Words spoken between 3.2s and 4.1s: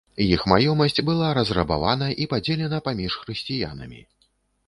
хрысціянамі.